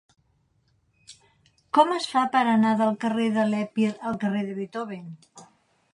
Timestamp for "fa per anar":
2.13-2.73